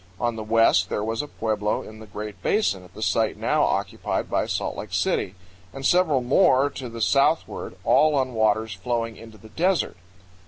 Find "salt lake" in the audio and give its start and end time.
4.47-4.93